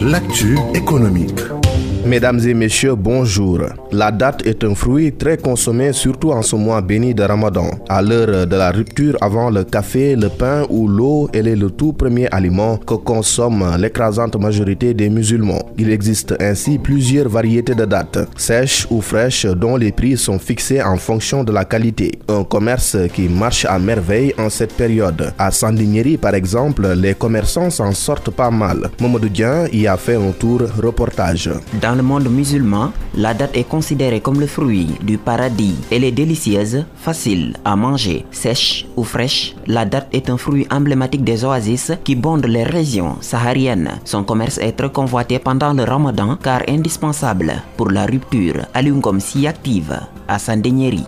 [0.00, 1.40] L'actu économique.
[2.06, 3.60] Mesdames et messieurs, bonjour.
[3.92, 7.70] La date est un fruit très consommé surtout en ce mois béni de Ramadan.
[7.90, 11.70] À l'heure de la rupture avant le café, le pain ou l'eau, elle est le
[11.70, 15.60] tout premier aliment que consomme l'écrasante majorité des musulmans.
[15.76, 20.82] Il existe ainsi plusieurs variétés de dates, sèches ou fraîches, dont les prix sont fixés
[20.82, 22.18] en fonction de la qualité.
[22.28, 25.34] Un commerce qui marche à merveille en cette période.
[25.38, 28.88] À Sandinieri, par exemple, les commerçants s'en sortent pas mal.
[29.00, 31.50] Mamadou Dian y a fait un tour reportage.
[31.94, 35.76] Le monde musulman, la date est considérée comme le fruit du paradis.
[35.90, 39.54] Elle est délicieuse, facile à manger, sèche ou fraîche.
[39.66, 44.00] La date est un fruit emblématique des oasis qui bondent les régions sahariennes.
[44.04, 48.66] Son commerce est très convoité pendant le ramadan car indispensable pour la rupture.
[48.74, 49.98] Alungom si active
[50.28, 51.04] à Sandenieri.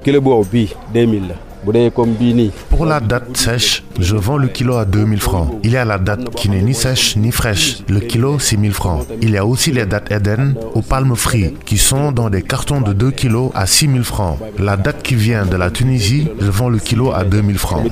[2.71, 5.49] Pour la date sèche, je vends le kilo à 2000 francs.
[5.63, 7.83] Il y a la date qui n'est ni sèche ni fraîche.
[7.89, 9.07] Le kilo, 6000 francs.
[9.21, 12.81] Il y a aussi les dates Eden aux palmes frites qui sont dans des cartons
[12.81, 14.39] de 2 kilos à 6000 francs.
[14.59, 17.87] La date qui vient de la Tunisie, je vends le kilo à 2000 francs.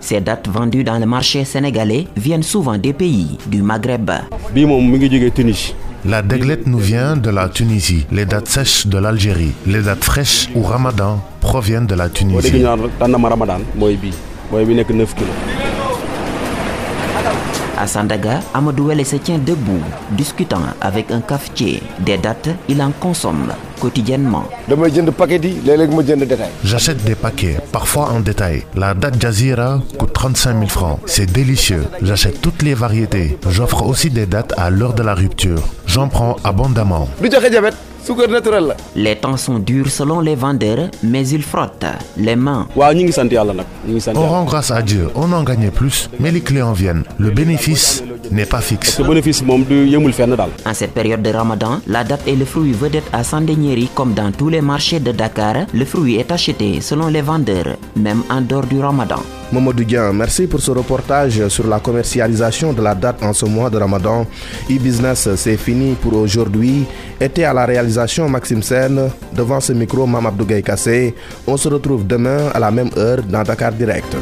[0.00, 4.10] Ces dates vendues dans le marché sénégalais viennent souvent des pays du Maghreb.
[6.06, 10.48] La déglette nous vient de la Tunisie, les dates sèches de l'Algérie, les dates fraîches
[10.54, 12.64] ou ramadan proviennent de la Tunisie.
[17.80, 21.82] À Sandaga, Amadouele se tient debout, discutant avec un cafetier.
[22.00, 24.44] Des dates, il en consomme quotidiennement.
[26.62, 28.64] J'achète des paquets, parfois en détail.
[28.76, 30.98] La date Jazira coûte 35 000 francs.
[31.06, 31.86] C'est délicieux.
[32.02, 33.38] J'achète toutes les variétés.
[33.48, 35.62] J'offre aussi des dates à l'heure de la rupture.
[35.86, 37.08] J'en prends abondamment.
[38.96, 41.84] Les temps sont durs selon les vendeurs, mais ils frottent
[42.16, 42.66] les mains.
[42.76, 47.04] On rend grâce à Dieu, on en gagne plus, mais les clients viennent.
[47.18, 49.00] Le bénéfice n'est pas fixe.
[49.00, 54.32] En cette période de Ramadan, la date est le fruit vedette à Sandenieri comme dans
[54.32, 55.66] tous les marchés de Dakar.
[55.72, 59.20] Le fruit est acheté selon les vendeurs, même en dehors du Ramadan.
[59.52, 63.68] Mamadou Dian, merci pour ce reportage sur la commercialisation de la date en ce mois
[63.68, 64.24] de Ramadan.
[64.70, 66.84] E-Business, c'est fini pour aujourd'hui.
[67.20, 71.14] Était à la réalisation Maxime Sen, devant ce micro Mamadou Gaye Kassé.
[71.48, 74.16] On se retrouve demain à la même heure dans Dakar Direct.